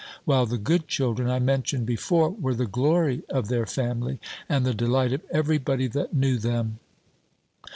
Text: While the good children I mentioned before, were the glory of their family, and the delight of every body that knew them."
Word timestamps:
While 0.25 0.47
the 0.47 0.57
good 0.57 0.87
children 0.87 1.29
I 1.29 1.37
mentioned 1.37 1.85
before, 1.85 2.31
were 2.31 2.55
the 2.55 2.65
glory 2.65 3.21
of 3.29 3.49
their 3.49 3.67
family, 3.67 4.19
and 4.49 4.65
the 4.65 4.73
delight 4.73 5.13
of 5.13 5.21
every 5.31 5.59
body 5.59 5.85
that 5.89 6.11
knew 6.11 6.39
them." 6.39 6.79